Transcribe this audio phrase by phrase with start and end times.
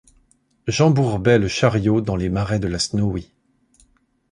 [0.67, 3.31] J’embourbai le chariot dans les marais de la Snowy.